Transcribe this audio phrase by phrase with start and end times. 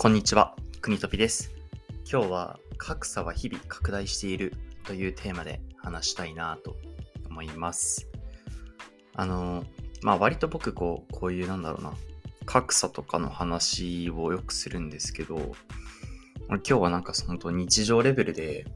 [0.00, 1.50] こんにちは、くにとぴです。
[2.08, 4.54] 今日は格差は日々拡大している
[4.84, 6.76] というテーマで話したいなと
[7.28, 8.06] 思います。
[9.16, 9.64] あの、
[10.02, 11.94] まあ割と僕こう、こういうなんだろうな、
[12.46, 15.56] 格差とかの話をよくするんですけど、
[16.48, 18.66] 今日はなんか本当日常レベルで、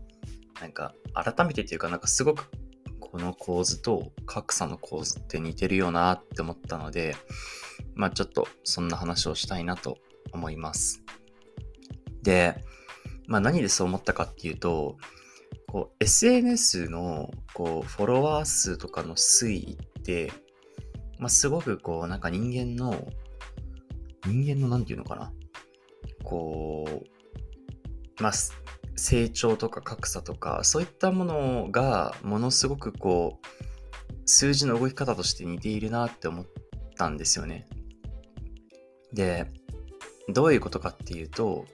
[0.61, 2.50] なんか改めてっていうかなんかすごく
[2.98, 7.14] この構図と格差の構図って似てるよなって思ったので、
[7.95, 9.98] まあちょっとそんな話をしたいなと
[10.32, 11.01] 思います。
[12.22, 12.64] で、
[13.26, 14.96] まあ何でそう思ったかっていうと、
[15.67, 20.32] こう SNS のこうフォロワー数とかの推移って、
[21.18, 23.08] まあすごくこうなんか人間の、
[24.26, 25.32] 人間のなんていうのかな、
[26.22, 27.03] こ
[28.18, 28.32] う、まあ
[28.96, 33.47] 成長とか格差とか、そういったものがものすごくこう、
[34.27, 36.47] 数字の動き方として似ているなって思っ
[36.97, 37.67] たんですよね。
[39.12, 39.50] で、
[40.28, 41.65] どういうことかっていうと、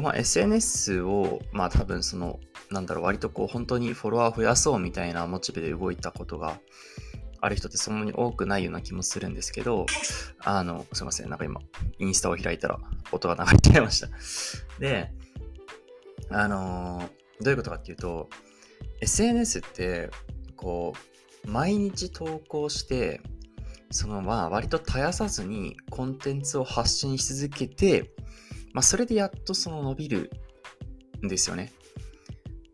[0.00, 2.38] まあ SNS を、まあ多分その、
[2.70, 6.60] なんだろう、割とこう本当にフォロワー増やそうみたいなモチベで動いたことが
[7.40, 9.86] ある人ってそんなに多くないような気もするんですけど、
[10.44, 11.60] あの、すいません、なんか今、
[11.98, 12.78] インスタを開いたら
[13.10, 14.08] 音が流れちゃいました。
[14.78, 15.10] で、
[16.28, 18.28] あのーどういうことかっていうと、
[19.00, 20.10] SNS って、
[20.56, 20.92] こ
[21.46, 23.22] う、毎日投稿して、
[23.90, 28.12] そのまあ割と絶やさずにコンテンツを発信し続けて、
[28.72, 30.30] まあそれでやっとその伸びる
[31.24, 31.72] んですよね。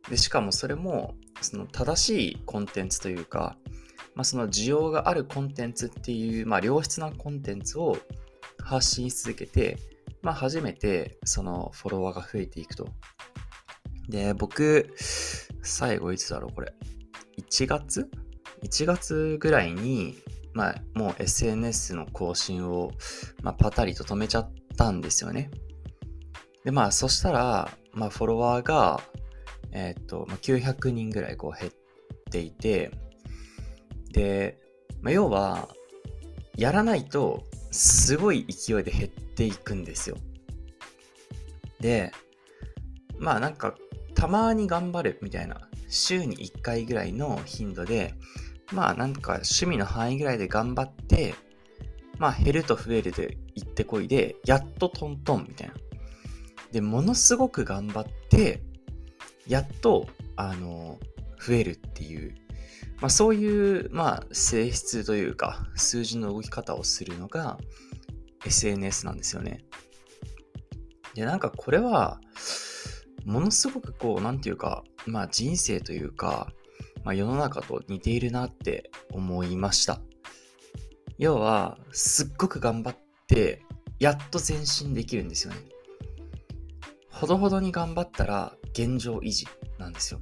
[0.09, 3.57] で、しかもそれも、その正しいコンテンツというか、
[4.15, 7.99] まあその需要があるコンテンツっていう、まあ良質なコンテンツを
[8.63, 9.79] 発信し続けて、
[10.23, 12.89] まあ初めてそのフォロワーが増えていくと。
[14.09, 14.95] で、僕、
[15.63, 16.73] 最後いつだろうこれ。
[17.39, 18.09] 1月
[18.63, 20.17] ?1 月ぐらいに、
[20.55, 22.93] まあ、もう SNS の更新を、
[23.43, 25.51] まあ、パタリと止めちゃったんですよね。
[26.67, 29.01] で、まあ、そしたら、まあ、フォロワーが、
[29.71, 31.73] えーっと、まあ、900人ぐらいこう減っ
[32.29, 32.91] ていて、
[34.11, 34.59] で、
[35.01, 35.69] まあ、要は、
[36.57, 40.17] やらないと、すごい勢いで減っていくんですよ。
[41.79, 42.11] で、
[43.17, 43.77] まあなんか、
[44.17, 48.15] たまに頑張るみたいな、週に1回ぐらいの頻度で、
[48.73, 51.35] まあなんか趣味の範囲ぐらいで頑張って、
[52.19, 55.75] まあ減ると増えるで行ってこいで、やっとトントンみたいな。
[56.73, 58.63] で、ものすごく頑張って、
[59.47, 60.99] やっと、あの、
[61.41, 62.35] 増えるっていう、
[63.01, 67.59] まあそういう、まあ性質というか、数字の動き方をするのが
[68.45, 69.65] SNS なんですよね。
[71.15, 72.21] で、なんかこれは、
[73.25, 76.53] ものすごくこう、なんていうか、まあ人生というか、
[77.05, 80.01] まあ世の中と似ているなって思いました。
[81.19, 83.63] 要は、すっごく頑張って、
[83.99, 85.61] やっと前進できるんですよね。
[87.17, 89.47] ほどほどに頑張ったら現状維持
[89.79, 90.21] なんですよ。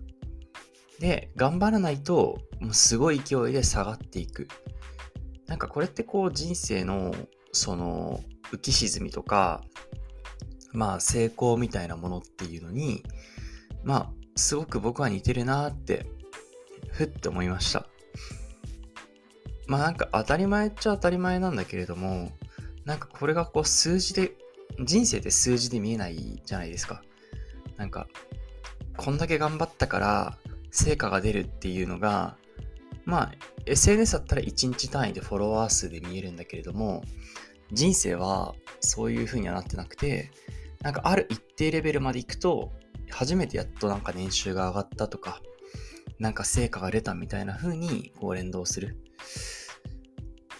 [1.01, 4.47] で、頑張らないと、もうすごい勢いで下がっていく。
[5.47, 7.13] なんかこれってこう人生の、
[7.53, 8.23] その、
[8.53, 9.65] 浮き沈みとか、
[10.73, 13.03] まあ成功みたいなものっていうのに、
[13.83, 16.07] まあすごく僕は似てるなって、
[16.93, 17.87] ふって思いました。
[19.67, 22.31] まあなんか当たり前っちゃ当たり前なんだけれども、
[22.85, 24.37] なんかこれがこう数字で、
[24.81, 27.03] 人生って数字で見えないじゃないですか。
[27.77, 28.07] なんか、
[28.97, 30.39] こんだけ頑張ったから
[30.71, 32.37] 成果が出るっていうのが、
[33.05, 33.33] まあ
[33.67, 37.03] SNS だったら1日単位でフォロワー数で見えるんだけれども、
[37.73, 40.31] 人生はそういう風にはなってなくて、
[40.83, 42.73] なんかある一定レベルまで行くと、
[43.11, 45.41] 初めてやっとなんか年収が上がったとか、
[46.19, 48.97] なんか成果が出たみたいな風にこう連動する。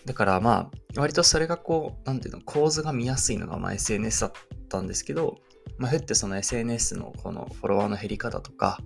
[0.05, 4.33] だからまあ、割とそれがこう、なんていうの、構図が見やすいのがまあ SNS だっ
[4.69, 5.39] たんですけど、
[5.79, 8.79] まあ、ふってその SNS のこのフォロワーの減り方とか、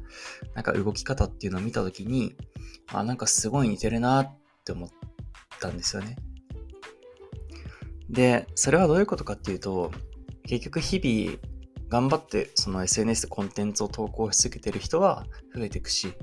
[0.55, 2.35] なんか動き方っていうのを見たときに、
[2.93, 4.89] あ、なんかすごい似てるなって思っ
[5.61, 6.17] たんですよね。
[8.09, 9.93] で、それはどういうことかっていうと、
[10.45, 11.39] 結局日々
[11.89, 16.15] 頑張ってその SNS コンテンツを投稿し続けてる人は増えていくし、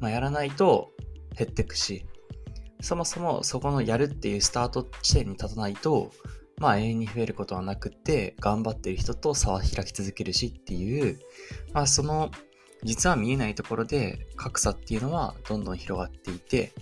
[0.00, 0.90] まあ、やらないと
[1.36, 2.04] 減っていくし、
[2.82, 6.10] そもそもそこのやるっていうスタート地点に立たないと、
[6.58, 11.18] まあ永遠に増えることはなくて、頑張ってる人と差は開き続けるしっていう、
[11.72, 12.30] まあその
[12.82, 16.72] 実は見えないところで格差っていうのはどんどん広がっていて、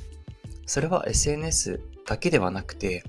[0.67, 3.05] それは SNS だけではなくて、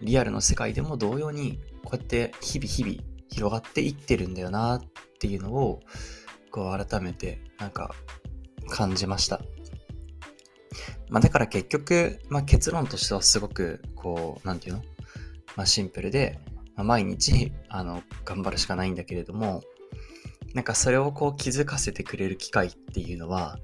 [0.00, 2.96] リアルの世界でも同様にこうやって日々日々
[3.28, 4.82] 広がっていってるんだよなっ
[5.20, 5.80] ていうのを
[6.50, 7.94] こう改めてなんか
[8.68, 9.42] 感じました。
[11.08, 14.82] まあだから結局、まあ結論としてはすごくこう、なんていうの？
[15.56, 16.38] まあシンプルで、
[16.74, 19.62] まあ、毎日、あの、頑張るしかないんだけれども、
[20.54, 23.58] なんかそれをこう気づかせてくれる機会っていうのは、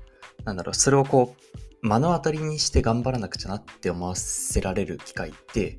[0.45, 1.35] なんだろう、それをこ
[1.83, 5.79] う、目の当たりにして頑張らなくちゃなって思わせられる機会って、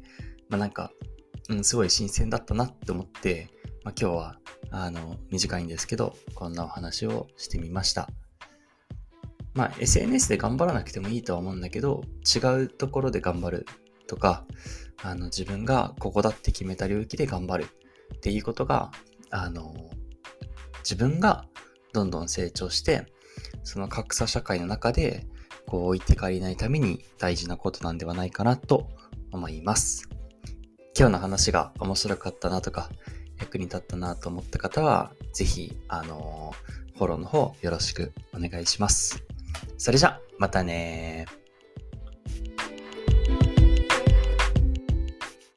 [0.50, 0.92] まあなんか、
[1.50, 3.50] うん、すごい新鮮だったなって思って、
[3.84, 4.40] まあ今日は、
[4.72, 8.10] あの、短いんですけど、こんなお話をしてみました。
[9.54, 13.66] まあ SNS で頑張らなくてもいいとは思うんだけど、違うところで頑張る
[14.08, 14.46] とか、
[15.02, 17.68] あの、自分がここだって決めた領域で頑張る
[18.16, 18.92] っていうことが、
[19.30, 19.74] あの、
[20.80, 21.46] 自分が
[21.94, 23.06] どんどん成長して、
[23.64, 25.26] その格差社会の中で、
[25.68, 28.90] こう置いて帰りないために大事なことなんではないかなと
[29.32, 30.10] 思います。
[30.98, 32.90] 今日の話が面白かったなとか、
[33.40, 36.54] 役に立ったなと思った方は、ぜひ、あの
[36.98, 39.29] フォローの方よろしくお願いします。
[39.78, 41.26] それじゃ、またね